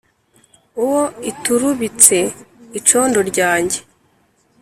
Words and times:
Uwo 0.83 1.01
iturubitse 1.31 2.17
icondo 2.79 3.19
ryanjye 3.29 3.79